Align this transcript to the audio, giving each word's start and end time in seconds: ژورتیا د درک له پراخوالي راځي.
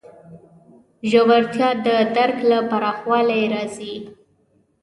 ژورتیا 1.09 1.69
د 1.85 1.87
درک 2.15 2.37
له 2.51 2.57
پراخوالي 2.69 3.41
راځي. 3.53 3.95